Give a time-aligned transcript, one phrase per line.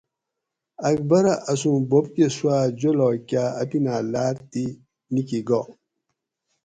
[0.89, 4.65] اکبرہ اسوں بوب کہ سوا جولاگ کا اپینہ لار تی
[5.13, 5.61] نِکی گا